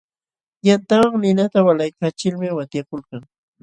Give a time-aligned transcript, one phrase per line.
[0.67, 3.21] Yantawan ninata walaykachilmi watyakuykan.